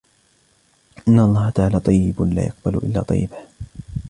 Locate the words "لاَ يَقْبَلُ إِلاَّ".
2.21-3.01